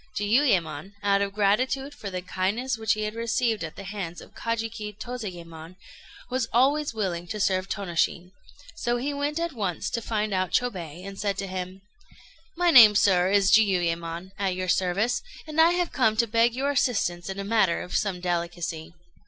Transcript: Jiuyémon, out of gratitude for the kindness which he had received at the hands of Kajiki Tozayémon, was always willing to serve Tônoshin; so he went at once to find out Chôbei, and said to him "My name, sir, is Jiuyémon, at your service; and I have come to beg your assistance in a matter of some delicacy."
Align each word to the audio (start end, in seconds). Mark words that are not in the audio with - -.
Jiuyémon, 0.15 0.93
out 1.03 1.21
of 1.21 1.31
gratitude 1.35 1.93
for 1.93 2.09
the 2.09 2.23
kindness 2.23 2.75
which 2.75 2.93
he 2.93 3.03
had 3.03 3.13
received 3.13 3.63
at 3.63 3.75
the 3.75 3.83
hands 3.83 4.19
of 4.19 4.33
Kajiki 4.33 4.97
Tozayémon, 4.97 5.75
was 6.27 6.47
always 6.51 6.91
willing 6.91 7.27
to 7.27 7.39
serve 7.39 7.69
Tônoshin; 7.69 8.31
so 8.75 8.97
he 8.97 9.13
went 9.13 9.39
at 9.39 9.53
once 9.53 9.91
to 9.91 10.01
find 10.01 10.33
out 10.33 10.49
Chôbei, 10.53 11.05
and 11.05 11.19
said 11.19 11.37
to 11.37 11.45
him 11.45 11.83
"My 12.57 12.71
name, 12.71 12.95
sir, 12.95 13.29
is 13.29 13.51
Jiuyémon, 13.51 14.31
at 14.39 14.55
your 14.55 14.67
service; 14.67 15.21
and 15.45 15.61
I 15.61 15.73
have 15.73 15.91
come 15.93 16.17
to 16.17 16.25
beg 16.25 16.55
your 16.55 16.71
assistance 16.71 17.29
in 17.29 17.37
a 17.37 17.43
matter 17.43 17.83
of 17.83 17.95
some 17.95 18.19
delicacy." 18.19 18.95